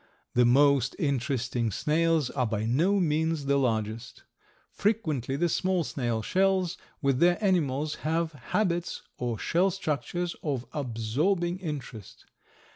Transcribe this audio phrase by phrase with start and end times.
[0.33, 4.23] The most interesting snails are by no means the largest.
[4.71, 11.59] Frequently the small snail shells with their animals have habits or shell structures of absorbing
[11.59, 12.25] interest.